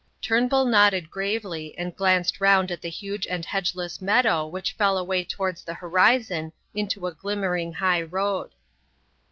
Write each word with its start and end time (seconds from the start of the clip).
Turnbull 0.19 0.65
nodded 0.65 1.11
gravely 1.11 1.77
and 1.77 1.95
glanced 1.95 2.41
round 2.41 2.71
at 2.71 2.81
the 2.81 2.89
huge 2.89 3.27
and 3.27 3.45
hedgeless 3.45 4.01
meadow 4.01 4.47
which 4.47 4.71
fell 4.71 4.97
away 4.97 5.23
towards 5.23 5.63
the 5.63 5.75
horizon 5.75 6.53
into 6.73 7.05
a 7.05 7.13
glimmering 7.13 7.73
high 7.73 8.01
road. 8.01 8.55